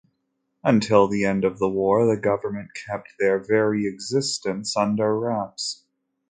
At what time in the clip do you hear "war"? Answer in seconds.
1.69-2.07